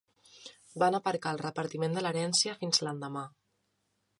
[0.83, 3.27] Van aparcar el repartiment de l'herència fins l'endemà.